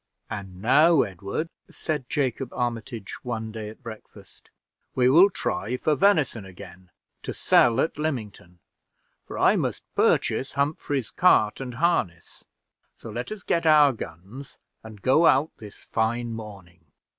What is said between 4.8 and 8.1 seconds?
"we will try for venison again to sell at